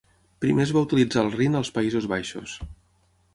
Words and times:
Primer 0.45 0.63
es 0.67 0.71
va 0.77 0.81
utilitzar 0.85 1.23
al 1.25 1.29
Rin 1.35 1.59
als 1.61 1.71
Països 1.77 2.09
Baixos. 2.15 2.57